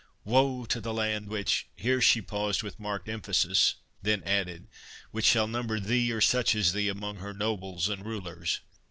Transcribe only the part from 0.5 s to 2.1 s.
to the land which"—Here